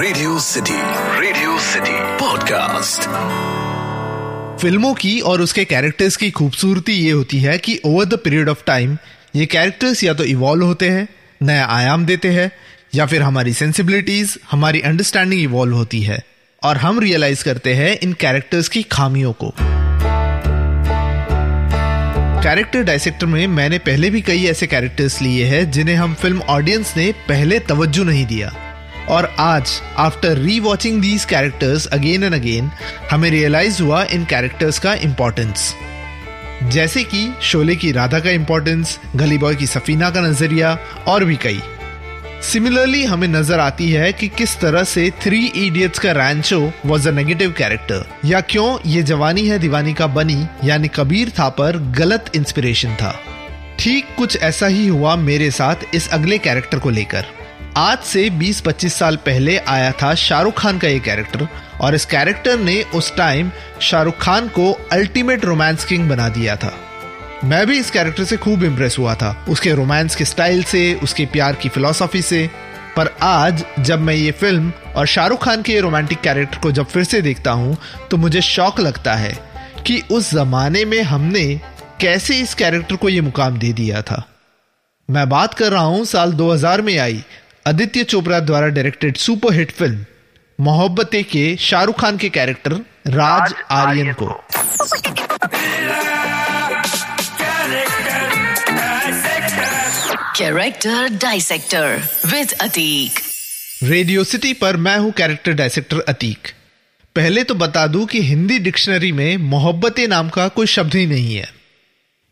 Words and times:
Radio 0.00 0.38
City 0.38 0.74
Radio 1.20 1.58
City 1.60 1.90
podcast 2.18 3.00
फ़िल्मों 4.60 4.92
की 4.94 5.20
और 5.20 5.40
उसके 5.40 5.64
कैरेक्टर्स 5.64 6.16
की 6.16 6.30
खूबसूरती 6.30 6.92
ये 6.92 7.10
होती 7.10 7.38
है 7.40 7.56
कि 7.58 7.78
over 7.84 8.04
the 8.04 8.14
period 8.14 8.48
of 8.48 8.62
time 8.66 8.96
ये 9.36 9.46
कैरेक्टर्स 9.46 10.04
या 10.04 10.14
तो 10.14 10.24
इवॉल्व 10.24 10.64
होते 10.66 10.88
हैं, 10.88 11.08
नया 11.42 11.66
आयाम 11.66 12.06
देते 12.06 12.28
हैं, 12.28 12.50
या 12.94 13.06
फिर 13.06 13.22
हमारी 13.22 13.52
सेंसिबिलिटीज 13.52 14.38
हमारी 14.50 14.80
अंडरस्टैंडिंग 14.80 15.42
इवॉल्व 15.42 15.76
होती 15.76 16.02
है, 16.02 16.22
और 16.62 16.76
हम 16.76 17.00
रियलाइज़ 17.00 17.44
करते 17.44 17.74
हैं 17.74 17.98
इन 17.98 18.12
कैरेक्टर्स 18.12 18.68
की 18.68 18.82
खामियों 18.82 19.32
को। 19.32 19.52
कैरेक्टर 22.42 22.82
डायसेक्टर 22.82 23.26
में 23.26 23.46
मैंने 23.46 23.78
पहले 23.78 24.10
भी 24.10 24.20
कई 24.20 24.44
ऐसे 24.46 24.66
कैरेक्टर्स 24.66 25.20
लिए 25.22 25.44
हैं 25.44 25.70
जिन्हें 25.70 25.96
हम 25.96 26.14
फ़िल्म 26.14 26.40
ऑडियंस 26.48 26.96
ने 26.96 27.12
पहले 27.28 27.58
तवज्जो 27.58 28.04
नहीं 28.04 28.26
दिया। 28.26 28.69
और 29.10 29.24
आज 29.38 29.70
आफ्टर 29.98 30.38
री 30.38 30.58
watching 30.60 31.00
these 31.02 31.24
characters 31.24 31.86
again 31.86 32.24
and 32.24 32.34
again 32.34 32.70
हमें 33.10 33.30
रियलाइज़ 33.30 33.82
हुआ 33.82 34.02
इन 34.04 34.24
कैरेक्टर्स 34.24 34.78
का 34.78 34.94
इंपॉर्टेंस 34.94 35.74
जैसे 36.64 37.02
कि 37.04 37.32
शोले 37.42 37.76
की 37.76 37.90
राधा 37.92 38.18
का 38.20 38.30
इंपॉर्टेंस 38.30 38.98
गली 39.16 39.38
बॉय 39.38 39.54
की 39.54 39.66
सफीना 39.66 40.10
का 40.10 40.20
नज़रिया, 40.20 40.78
और 41.08 41.24
भी 41.24 41.36
कई। 41.36 41.60
सिमिलरली 42.42 43.02
हमें 43.04 43.26
नज़र 43.28 43.60
आती 43.60 43.90
है 43.90 44.12
कि 44.12 44.28
किस 44.28 44.58
तरह 44.60 44.84
से 44.84 45.08
थ्री 45.22 45.44
इडियट्स 45.46 45.98
का 45.98 46.12
Rancho 46.12 46.60
was 46.86 47.08
a 47.08 47.12
negative 47.12 47.54
character 47.58 48.04
या 48.24 48.40
क्यों 48.40 48.78
ये 48.86 49.02
जवानी 49.02 49.46
है 49.48 49.58
दीवानी 49.58 49.94
का 49.94 50.06
बनी, 50.06 50.46
यानी 50.64 50.88
कबीर 50.88 51.30
था 51.30 51.48
पर 51.48 51.78
गलत 51.98 52.30
इंस्पिरेशन 52.36 52.94
था। 52.94 53.14
ठीक 53.78 54.14
कुछ 54.16 54.36
ऐसा 54.42 54.66
ही 54.66 54.86
हुआ 54.86 55.16
मेरे 55.16 55.50
साथ 55.50 55.94
इस 55.94 56.08
अगले 56.08 56.38
कैरेक्टर 56.38 56.78
को 56.78 56.90
लेकर। 56.90 57.24
आज 57.80 57.98
से 57.98 58.28
20-25 58.30 58.94
साल 58.94 59.16
पहले 59.16 59.56
आया 59.58 59.92
था 59.92 60.14
शाहरुख 60.14 60.58
खान 60.58 60.78
का 60.78 60.88
ये 60.88 60.98
कैरेक्टर 61.00 61.46
और 61.80 61.94
इस 61.94 62.04
कैरेक्टर 62.04 62.58
ने 62.58 62.82
उस 62.94 63.14
टाइम 63.16 63.50
शाहरुख 63.80 64.18
खान 64.20 64.48
को 64.48 64.72
अल्टीमेट 64.92 65.44
रोमांस 65.44 65.84
किंग 65.84 66.08
बना 66.08 66.28
दिया 66.28 66.56
था। 66.56 66.72
मैं 67.44 67.66
भी 67.66 67.78
इस 67.78 67.90
कैरेक्टर 67.90 68.24
से 68.24 68.36
खूब 68.36 68.64
इम्प्रेस 68.64 68.96
हुआ 68.98 69.14
था। 69.14 69.30
उसके 69.48 69.72
रोमांस 69.72 70.16
के 70.16 70.24
स्टाइल 70.24 70.62
से, 70.62 70.94
उसके 70.94 71.26
प्यार 71.26 71.54
की 71.54 71.68
फिलोसॉफी 71.68 72.22
से। 72.22 72.46
पर 72.96 73.14
आज 73.22 73.64
जब 73.78 74.00
मैं 74.00 74.14
ये 74.14 74.30
फ़िल्म 74.30 74.72
और 74.96 75.06
शाहरुख 75.06 75.44
खान 75.44 75.62
के 75.62 75.80
रोमांटिक 75.80 76.20
कैरेक्टर 76.20 76.58
को 76.58 76.72
जब 76.72 76.86
फिर 76.86 77.04
से 77.04 77.22
देखता 77.22 77.50
हूँ 77.52 77.76
तो 78.10 78.16
मुझे 78.16 78.40
शौक 78.44 78.80
लगता 78.80 79.14
है 79.14 79.32
कि 79.86 80.02
उस 80.10 80.30
जमाने 80.34 80.84
में 80.84 81.00
हमने 81.02 81.46
कैसे 82.00 82.38
इस 82.38 82.54
कैरेक्टर 82.54 82.96
को 82.96 83.08
ये 83.08 83.20
मुकाम 83.20 83.58
दे 83.58 83.72
दिया 83.72 84.02
था। 84.02 84.26
मैं 85.08 85.28
बात 85.28 85.54
कर 85.54 85.72
रहा 85.72 85.82
हूँ 85.82 86.04
साल 86.04 86.32
2000 86.32 86.80
में 86.80 86.98
आई 86.98 87.24
आदित्य 87.66 88.04
चोपड़ा 88.04 88.38
द्वारा 88.40 88.66
डायरेक्टेड 88.66 89.16
सुपरहिट 89.16 89.70
फ़िल्म 89.70 90.04
मोहब्बतें 90.58 91.22
के 91.24 91.56
शाहरुख 91.56 92.00
खान 92.00 92.16
के 92.18 92.28
कैरेक्टर 92.28 92.72
राज 93.06 93.54
आर्यन 93.70 94.12
को। 94.12 94.26
Character 100.36 101.08
dissector 101.16 102.02
with 102.26 102.52
Atiq 102.60 103.20
Radio 103.82 104.24
City 104.24 104.52
पर 104.54 104.76
मैं 104.76 104.96
हूँ 104.98 105.12
कैरेक्टर 105.12 105.52
डायसेक्टर 105.52 106.00
अतीक 106.08 106.48
पहले 107.16 107.44
तो 107.44 107.54
बता 107.54 107.86
दूँ 107.86 108.06
कि 108.06 108.22
हिंदी 108.22 108.58
डिक्शनरी 108.58 109.12
में 109.12 109.36
मोहब्बतें 109.36 110.06
नाम 110.08 110.28
का 110.28 110.48
कोई 110.48 110.66
शब्द 110.66 110.94
ही 110.94 111.06
नहीं 111.06 111.34
है। 111.34 111.48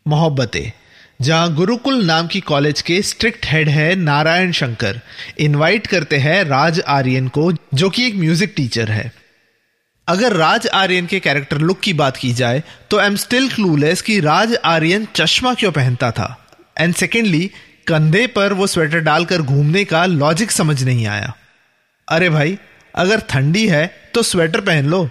मोहब्बतें। 0.05 0.71
जहाँ 1.19 1.53
गुरुकुल 1.55 2.03
नाम 2.05 2.27
की 2.27 2.39
कॉलेज 2.39 2.81
के 2.81 3.01
स्ट्रिक्ट 3.01 3.45
हेड 3.45 3.69
है 3.69 3.95
नारायण 3.95 4.51
शंकर। 4.51 4.99
इनवाइट 5.39 5.87
करते 5.87 6.17
हैं 6.17 6.43
राज 6.43 6.79
आर्यन 6.79 7.27
को, 7.27 7.51
जो 7.73 7.89
कि 7.89 8.05
एक 8.07 8.15
म्यूज़िक 8.15 8.53
टीचर 8.57 8.91
है। 8.91 9.11
अगर 10.07 10.33
राज 10.33 10.67
आर्यन 10.67 11.05
के 11.05 11.19
कैरेक्टर 11.19 11.57
लुक 11.57 11.79
की 11.79 11.93
बात 11.93 12.17
की 12.17 12.31
जाए 12.33 12.63
तो 12.91 12.97
आई 12.97 13.07
एम 13.07 13.15
स्टिल 13.15 13.49
क्लूलेस 13.49 14.01
कि 14.01 14.19
राज 14.19 14.55
आर्यन 14.65 15.07
चश्मा 15.15 15.53
क्यों 15.53 15.71
पहनता 15.71 16.11
था। 16.11 16.35
एंड 16.79 16.93
सेकेंडली 16.95 17.49
कंधे 17.87 18.25
पर 18.27 18.53
वो 18.53 18.67
स्वेटर 18.67 18.99
डालकर 19.01 19.41
घूमने 19.41 19.83
का 19.85 20.05
लॉजिक 20.05 20.51
समझ 20.51 20.83
नहीं 20.83 21.05
आया। 21.07 21.33
अरे 22.07 22.29
भाई, 22.29 22.57
अगर 22.95 23.19
ठंडी 23.29 23.67
है 23.67 23.85
तो 24.13 24.23
स्वेटर 24.23 24.61
पहन 24.61 24.85
लो। 24.85 25.09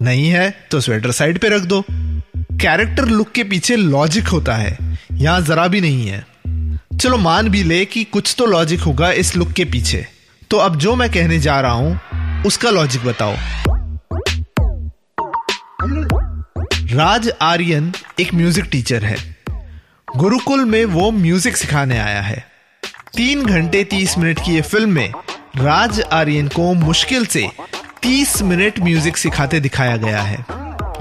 नहीं 0.00 0.28
है 0.28 0.50
तो 0.70 0.80
स्वेटर 0.80 1.10
साइड 1.12 1.38
पे 1.38 1.48
रख 1.48 1.62
दो। 1.64 1.84
कैरेक्टर 2.60 3.04
लुक 3.04 3.30
के 3.32 3.42
पीछे 3.44 3.76
लॉजिक 3.76 4.28
होता 4.28 4.54
है। 4.54 4.98
यहाँ 5.12 5.40
जरा 5.40 5.66
भी 5.68 5.80
नहीं 5.80 6.06
है। 6.08 6.24
चलो 6.98 7.16
मान 7.18 7.48
भी 7.48 7.62
ले 7.62 7.84
कि 7.84 8.04
कुछ 8.04 8.34
तो 8.38 8.46
लॉजिक 8.46 8.80
होगा 8.80 9.10
इस 9.12 9.34
लुक 9.36 9.50
के 9.52 9.64
पीछे। 9.64 10.06
तो 10.50 10.56
अब 10.56 10.76
जो 10.76 10.94
मैं 10.96 11.10
कहने 11.10 11.38
जा 11.38 11.60
रहा 11.60 11.72
हूँ, 11.72 12.42
उसका 12.46 12.70
लॉजिक 12.70 13.04
बताओ। 13.04 13.34
राज 16.92 17.30
आर्यन 17.42 17.92
एक 18.20 18.34
म्यूज़िक 18.34 18.68
टीचर 18.72 19.04
है। 19.04 19.16
गुरुकुल 20.08 20.64
में 20.64 20.84
वो 20.86 21.10
म्यूज़िक 21.12 21.56
सिखाने 21.56 21.98
आया 21.98 22.20
है। 22.22 22.44
तीन 23.16 23.44
घंटे 23.44 23.84
तीस 23.84 24.18
मिनट 24.18 24.44
की 24.44 24.54
ये 24.54 24.60
फ़िल्म 24.62 24.90
में 24.90 25.12
राज 25.56 26.00
आर्यन 26.02 26.48
को 26.48 26.72
मुश्किल 26.74 27.26
से 27.26 27.48
तीस 28.02 28.40
मिनट 28.42 28.78
म्यूज़िक 28.78 29.16
सिखाते 29.16 29.60
दिखाया 29.60 29.96
गया 29.96 30.22
है। 30.22 30.44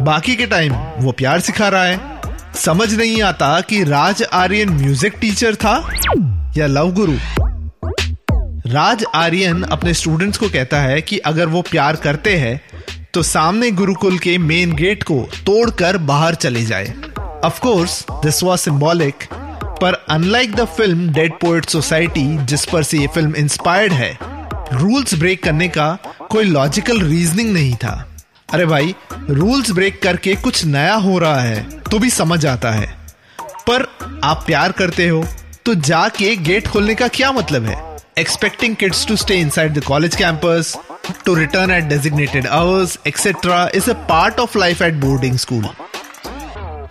बाकी 0.01 0.35
के 0.35 0.45
टाइम 0.45 0.73
वो 1.00 1.11
प्यार 1.11 1.39
सिखा 1.39 1.67
रहा 1.67 1.83
है। 1.83 2.53
समझ 2.56 2.94
नहीं 2.94 3.22
आता 3.23 3.59
कि 3.61 3.83
राज 3.83 4.23
आर्यन 4.23 4.69
म्यूज़िक 4.72 5.13
टीचर 5.22 5.56
था 5.56 5.75
या 6.57 6.67
लव 6.67 6.91
गुरु 6.94 7.13
राज 8.67 9.03
आर्यन 9.16 9.61
अपने 9.63 9.94
स्टूडेंट्स 9.94 10.38
को 10.38 10.50
कहता 10.50 10.79
है 10.79 11.01
कि 11.01 11.17
अगर 11.25 11.47
वो 11.47 11.61
प्यार 11.61 11.95
करते 11.95 12.35
हैं 12.38 12.61
तो 13.13 13.23
सामने 13.23 13.69
गुरुकुल 13.72 14.17
के 14.19 14.38
मेन 14.38 14.73
गेट 14.75 15.03
को 15.03 15.19
तोड़कर 15.45 15.97
बाहर 15.97 16.35
चले 16.35 16.63
जाए। 16.66 16.94
Of 17.44 17.59
course 17.59 18.05
this 18.13 18.41
was 18.44 18.59
symbolic 18.59 19.23
पर 19.81 19.94
unlike 20.09 20.55
the 20.55 20.66
film 20.67 21.09
Dead 21.13 21.34
poet 21.41 21.66
society 21.66 22.25
जिस 22.45 22.66
पर 22.66 22.84
से 22.84 22.97
ये 22.97 23.07
फ़िल्म 23.07 23.35
इंस्पायर्ड 23.35 23.94
है 23.94 24.17
रूल्स 24.73 25.13
ब्रेक 25.19 25.44
करने 25.44 25.67
का 25.67 25.97
कोई 26.31 26.44
लॉजिकल 26.44 27.01
रीजनिंग 27.01 27.53
नहीं 27.53 27.75
था। 27.75 27.95
अरे 28.50 28.66
भाई 28.66 28.94
रूल्स 29.29 29.72
ब्रेक 29.72 30.01
करके 30.03 30.35
कुछ 30.35 30.63
नया 30.66 30.94
हो 30.95 31.17
रहा 31.19 31.39
है 31.41 31.61
तो 31.81 32.00
भी 32.00 32.09
समझ 32.09 32.45
आता 32.45 32.72
है। 32.72 32.88
पर 33.69 33.85
आप 34.23 34.44
प्यार 34.47 34.72
करते 34.72 35.07
हो 35.07 35.23
तो 35.66 35.73
जाके 35.75 36.35
गेट 36.35 36.67
खोलने 36.67 36.95
का 36.95 37.07
क्या 37.07 37.31
मतलब 37.31 37.66
है? 37.66 37.75
Expecting 38.19 38.75
kids 38.75 39.05
to 39.07 39.16
stay 39.16 39.35
inside 39.35 39.73
the 39.73 39.84
college 39.84 40.16
campus 40.16 40.75
to 41.25 41.34
return 41.35 41.72
at 41.72 41.84
designated 41.84 42.47
hours 42.47 42.97
etcetera 43.07 43.67
is 43.75 43.89
a 43.89 43.94
part 44.09 44.39
of 44.39 44.57
life 44.57 44.81
at 44.81 44.94
boarding 44.94 45.38
school 45.38 45.67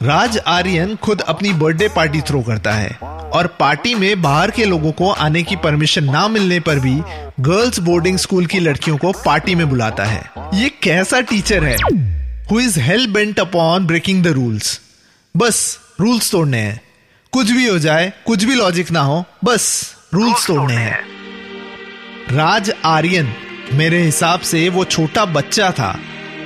राज 0.02 0.38
आर्यन 0.38 0.96
खुद 0.96 1.20
अपनी 1.20 1.52
बर्थडे 1.54 1.88
पार्टी 1.88 2.20
थ्रो 2.20 2.40
करता 2.42 2.72
है। 2.72 2.98
और 3.34 3.46
पार्टी 3.46 3.94
में 3.94 4.22
बाहर 4.22 4.50
के 4.50 4.64
लोगों 4.64 4.92
को 4.92 5.10
आने 5.10 5.42
की 5.42 5.56
परमिशन 5.56 6.04
ना 6.04 6.28
मिलने 6.28 6.60
पर 6.60 6.78
भी 6.78 6.94
गर्ल्स 7.40 7.78
बोर्डिंग 7.78 8.18
स्कूल 8.18 8.46
की 8.46 8.60
लड़कियों 8.60 8.96
को 8.96 9.12
पार्टी 9.12 9.54
में 9.54 9.68
बुलाता 9.70 10.04
है। 10.04 10.30
ये 10.54 10.68
कैसा 10.82 11.20
टीचर 11.20 11.64
है? 11.64 11.76
Who 12.50 12.60
is 12.60 12.80
hell 12.80 13.06
bent 13.06 13.40
upon 13.40 13.86
breaking 13.86 14.22
the 14.24 14.26
rules 14.26 14.80
बस 15.36 15.78
रूल्स 16.00 16.30
तोड़ने 16.30 16.58
हैं। 16.58 16.80
कुछ 17.32 17.50
भी 17.50 17.66
हो 17.66 17.78
जाए, 17.78 18.12
कुछ 18.26 18.44
भी 18.44 18.54
लॉजिक 18.54 18.90
ना 18.90 19.00
हो, 19.00 19.24
बस 19.44 19.94
रूल्स 20.14 20.46
तोड़ने 20.46 20.74
हैं। 20.74 21.00
राज 22.30 22.72
आर्यन, 22.84 23.34
मेरे 23.72 24.02
हिसाब 24.02 24.40
से 24.40 24.68
वो 24.68 24.84
छोटा 24.84 25.24
बच्चा 25.24 25.70
था, 25.70 25.98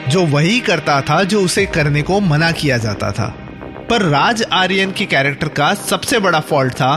जो 0.08 0.26
वही 0.26 0.60
करता 0.60 1.00
था 1.00 1.22
जो 1.24 1.42
उसे 1.42 1.66
करने 1.66 2.02
को 2.02 2.20
मना 2.20 2.50
किया 2.52 2.78
जाता 2.78 3.12
था। 3.12 3.47
पर 3.90 4.02
राज 4.02 4.42
आर्यन 4.52 4.92
के 4.92 5.04
कैरेक्टर 5.06 5.48
का 5.48 5.72
सबसे 5.74 6.18
बड़ा 6.18 6.40
फॉल्ट 6.40 6.74
था। 6.74 6.94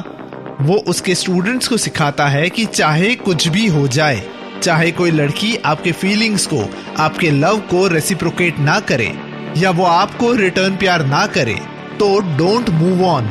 वो 0.62 0.75
उसके 0.88 1.16
स्टूडेंट्स 1.16 1.68
को 1.68 1.78
सिखाता 1.78 2.28
है 2.28 2.50
कि 2.50 2.66
चाहे 2.68 3.13
कुछ 3.16 3.47
भी 3.47 3.67
हो 3.67 3.88
जाए, 3.88 4.22
चाहे 4.64 4.91
कोई 4.91 5.11
लड़की 5.11 5.55
आपके 5.66 5.91
फीलिंग्स 5.91 6.46
को, 6.47 6.64
आपके 6.99 7.32
लव 7.32 7.59
को 7.70 7.88
रेसिप्रोकेट 7.88 8.59
ना 8.59 8.79
करे, 8.82 9.11
या 9.58 9.72
वो 9.72 9.85
आपको 9.85 10.34
रिटर्न 10.34 10.78
प्यार 10.78 11.05
ना 11.05 11.26
करे 11.28 11.59
तो 11.99 12.20
डोंट 12.38 12.70
मूव 12.72 13.03
ऑन 13.05 13.26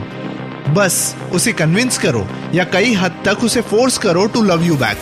बस 0.69 1.17
उसे 1.33 1.53
कन्विंस 1.53 1.99
करो, 1.99 2.27
या 2.55 2.65
कई 2.65 2.93
हद 2.95 3.23
तक 3.25 3.45
उसे 3.45 3.61
फोर्स 3.63 3.99
करो 3.99 4.27
टू 4.27 4.43
लव 4.43 4.63
यू 4.63 4.77
बैक 4.77 4.99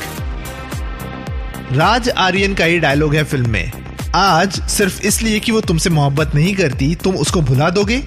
राज 1.72 2.08
आर्यन 2.10 2.54
का 2.54 2.66
ये 2.66 2.78
डायलॉग 2.78 3.14
है 3.14 3.24
फ़िल्म 3.24 3.50
में। 3.50 3.72
आज 4.14 4.60
सिर्फ़ 4.68 5.02
इसलिए 5.02 5.40
कि 5.40 5.52
वो 5.52 5.60
तुमसे 5.60 5.90
मोहब्बत 5.90 6.34
नहीं 6.34 6.54
करती, 6.56 6.94
तुम 6.94 7.16
उसको 7.16 7.40
भुला 7.40 7.68
दोगे? 7.70 8.02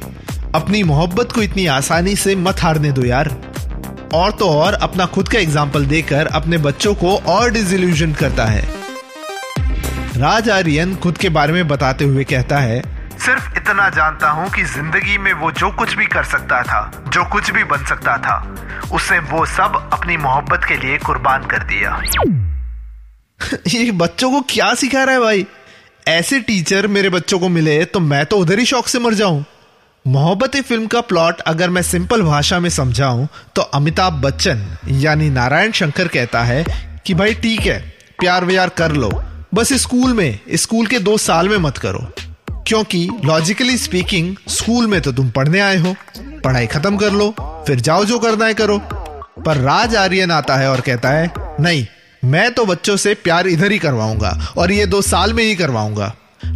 अपनी 0.56 0.82
मोहब्बत 0.84 1.32
को 1.32 1.42
इतनी 1.42 1.66
आसानी 1.68 2.16
से 2.16 2.36
मत 2.36 2.62
हारने 2.62 2.92
दो 2.92 3.04
यार। 3.06 3.28
और 4.14 4.32
तो 4.32 4.50
और 4.50 4.74
अपना 4.74 5.06
खुद 5.06 5.28
का 5.28 5.40
एग्ज़ाम्पल 5.40 5.86
देकर 5.86 6.28
अपने 6.28 6.58
बच्चों 6.58 6.94
को 6.96 7.16
और 7.28 7.52
डिजिल्यूजन 7.52 8.14
करता 8.14 8.46
है। 8.46 8.62
राज 10.18 10.50
आर्यन 10.50 10.96
खुद 10.96 11.18
के 11.18 11.30
बारे 11.30 11.54
में 11.54 11.68
बताते 11.68 12.06
हुए 12.06 12.24
कहता 12.24 12.58
है, 12.60 12.82
सिर्फ़ 13.18 13.58
इतना 13.58 13.88
जानता 13.90 14.30
हूँ 14.30 14.50
कि 14.50 14.64
ज़िंदगी 14.64 15.18
में 15.18 15.32
वो 15.34 15.52
जो 15.52 15.70
कुछ 15.70 15.96
भी 15.96 16.06
कर 16.06 16.24
सकता 16.24 16.62
था, 16.64 16.92
जो 17.08 17.24
कुछ 17.30 17.52
भी 17.52 17.64
बन 17.64 17.86
सकता 17.86 18.18
था, 18.18 18.38
उसने 18.94 19.20
वो 19.20 19.46
सब 19.46 19.90
अपनी 19.94 20.18
मोहब्बत 20.18 20.66
के 20.68 20.78
लिए 20.78 20.98
कुर्बान 20.98 21.46
कर 21.46 21.64
दिया। 21.64 22.02
ये 23.70 23.92
बच्चों 23.92 24.32
को 24.32 24.42
क्या 24.50 24.74
सिखा 24.74 25.04
रहा 25.04 25.16
है 25.16 25.22
भाई? 25.22 25.46
ऐसे 26.08 26.40
टीचर 26.40 26.88
मेरे 26.88 27.10
बच्चों 27.10 27.40
को 27.40 27.50
मिले 27.50 27.84
तो 27.86 28.00
मैं 28.00 28.26
तो 28.26 28.38
उधर 28.38 28.60
ही 28.60 28.66
शौक 28.66 28.88
से 28.88 29.00
मर 29.00 29.14
जाऊँ। 29.14 29.44
मोहब्बत 30.06 30.56
फ़िल्म 30.58 30.88
का 30.88 31.00
प्लॉट 31.02 31.42
अगर 31.42 31.70
मैं 31.70 31.82
सिंपल 31.82 32.22
भाषा 32.22 32.60
में 32.60 32.70
समझाऊं 32.70 33.26
तो 33.56 33.62
अमिताभ 33.62 34.14
बच्चन, 34.14 34.66
यानी 34.90 35.30
नारायण 35.30 35.72
शंकर 35.72 36.08
कहता 36.08 36.42
है 36.44 36.64
कि 37.06 37.14
भाई 37.14 37.34
ठीक 37.34 37.60
है, 37.60 37.78
प्यार 38.20 38.46
व्यार 38.46 38.70
कर 38.70 38.92
लो, 38.92 39.10
बस 39.54 39.74
स्कूल 39.74 40.14
में, 40.14 40.40
स्कूल 40.54 40.88
के 40.88 41.00
दो 41.00 41.18
साल 41.18 41.50
में 41.50 41.58
मत 41.58 41.78
करो। 41.78 42.00
क्योंकि 42.68 43.08
लॉजिकली 43.26 43.78
स्पीकिंग 43.78 44.36
स्कूल 44.50 44.88
में 44.88 45.00
तो 45.02 45.12
तुम 45.12 45.30
पढ़ने 45.30 45.60
आए 45.60 45.78
हो, 45.78 45.96
पढ़ाई 46.44 46.68
खत्म 46.68 46.98
कर 46.98 47.12
लो, 47.12 47.30
फिर 47.68 47.80
जाओ 47.80 48.06
जो 48.06 48.20
करना 48.20 48.46
है 48.46 48.54
करो। 48.54 48.78
पर 49.46 49.58
राज 49.58 49.96
आर्यन 49.96 50.32
आता 50.32 50.56
है 50.56 50.72
और 50.72 50.82
कहता 50.82 51.10
है, 51.10 51.32
नहीं, 51.60 51.86
मैं 52.24 52.54
तो 52.54 52.66
बच्चों 52.66 52.98
से 52.98 53.14
प्यार 53.14 53.48
इधर 53.48 53.72
ही 53.72 53.80
करवाऊँगा 53.80 54.38
और 54.58 54.72
ये 54.72 54.86
दो 54.86 55.02
साल 55.02 55.34
में 55.34 55.44
ही 55.44 55.56
करवाऊँगा। 55.56 56.14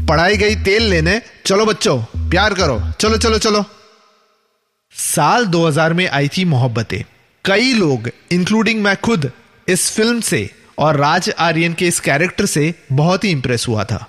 पढ़ाई 0.09 0.37
गई 0.37 0.55
तेल 0.55 0.83
लेने, 0.83 1.21
चलो 1.45 1.65
बच्चों 1.65 1.99
प्यार 2.35 2.53
करो। 2.53 2.79
चलो 2.99 3.17
चलो 3.17 3.37
चलो। 3.37 3.63
साल 4.95 5.45
2000 5.45 5.93
में 5.93 6.07
आई 6.09 6.27
थी 6.27 6.43
मोहब्बतें। 6.45 7.03
कई 7.45 7.73
लोग 7.73 8.09
इंक्लूडिंग 8.31 8.81
मैं 8.83 8.95
खुद, 8.97 9.29
इस 9.67 9.91
फ़िल्म 9.91 10.19
से 10.21 10.49
और 10.77 10.97
राज 10.97 11.29
आर्यन 11.39 11.73
के 11.73 11.87
इस 11.87 11.99
कैरेक्टर 11.99 12.45
से 12.45 12.73
बहुत 12.91 13.23
ही 13.23 13.29
इंप्रेस 13.29 13.65
हुआ 13.67 13.83
था। 13.83 14.07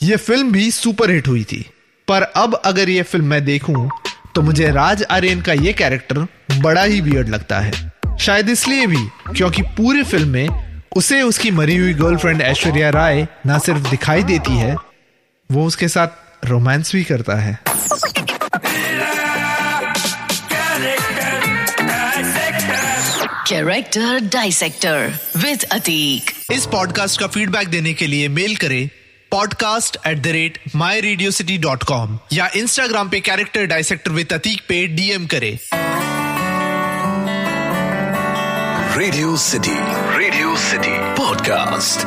यह 0.00 0.16
फ़िल्म 0.16 0.52
भी 0.52 0.70
सुपर 0.70 1.10
हिट 1.10 1.28
हुई 1.28 1.42
थी। 1.44 1.64
पर 2.08 2.22
अब 2.22 2.54
अगर 2.54 2.88
यह 2.88 3.02
फ़िल्म 3.02 3.26
मैं 3.26 3.44
देखूँ 3.44 3.88
तो 4.34 4.42
मुझे 4.42 4.70
राज 4.70 5.02
आर्यन 5.10 5.40
का 5.40 5.52
यह 5.52 5.72
कैरेक्टर 5.72 6.26
बड़ा 6.58 6.82
ही 6.82 7.00
वियर्ड 7.00 7.28
लगता 7.28 7.58
है। 7.58 7.72
शायद 8.20 8.50
इसलिए 8.50 8.86
भी 8.86 9.04
क्योंकि 9.36 9.62
पूरी 9.62 10.02
फ़िल्म 10.04 10.28
में 10.28 10.82
उसे 10.96 11.20
उसकी 11.22 11.50
मरी 11.50 11.76
हुई 11.76 11.94
गर्लफ्रेंड 11.94 12.42
ऐश्वर्या 12.42 12.90
राय 12.90 13.26
ना 13.46 13.58
सिर्फ़ 13.58 13.90
दिखाई 13.90 14.22
देती 14.22 14.56
है, 14.56 14.76
वो 15.50 15.66
उसके 15.66 15.88
साथ 15.88 16.27
रोमांस 16.44 16.92
भी 16.92 17.04
करता 17.04 17.34
है। 17.34 17.58
कैरेक्टर 23.48 24.18
डाइसेक्टर 24.32 25.18
विद 25.36 25.62
अतीक 25.62 26.30
इस 26.52 26.66
पॉडकास्ट 26.66 27.20
का 27.20 27.26
फीडबैक 27.26 27.68
देने 27.68 27.94
के 27.94 28.06
लिए 28.06 28.28
मेल 28.28 28.56
करें 28.56 28.88
podcast 29.30 29.96
at 30.06 30.18
the 30.18 30.26
rate 30.26 30.58
my 30.76 31.00
radio 31.00 31.30
city 31.30 31.58
dot 31.58 31.84
com 31.84 32.18
या 32.32 32.48
इंस्टाग्राम 32.56 33.08
पे 33.08 33.20
कैरेक्टर 33.20 33.64
डायसेक्टर 33.66 34.10
विद 34.10 34.32
अतीक 34.32 34.60
पे 34.68 34.86
डीएम 34.86 35.26
करें। 35.26 35.58
Radio 38.98 39.36
City 39.36 39.76
Radio 40.18 40.56
City 40.56 40.96
podcast 41.16 42.06